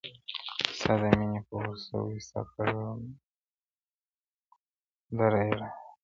o 0.71 0.73
ستا 0.77 0.93
د 1.01 1.03
میني 1.17 1.39
په 1.47 1.53
اور 1.57 1.67
سوی 1.87 2.17
ستا 2.27 2.41
تر 2.53 2.69
دره 5.17 5.39
یم 5.43 5.57
راغلی, 5.59 5.69